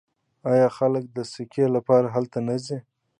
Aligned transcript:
آیا 0.51 0.67
خلک 0.77 1.05
د 1.11 1.17
سکي 1.33 1.65
لپاره 1.75 2.07
هلته 2.15 2.39
نه 2.47 2.55
ځي؟ 2.65 2.77